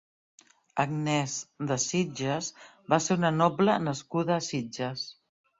Agnès 0.83 1.35
de 1.71 1.77
Sitges 1.83 2.49
va 2.95 3.01
ser 3.09 3.21
una 3.21 3.33
noble 3.37 3.79
nascuda 3.91 4.37
a 4.39 4.43
Sitges. 4.51 5.07